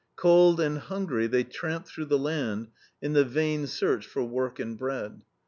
Cold 0.15 0.59
and 0.59 0.79
hungry 0.79 1.27
they 1.27 1.43
tramped 1.43 1.87
through 1.87 2.05
the 2.07 2.17
land 2.17 2.69
in 3.03 3.13
the 3.13 3.23
vain 3.23 3.67
search 3.67 4.03
for 4.07 4.23
work 4.23 4.57
and 4.59 4.75
bread. 4.75 5.21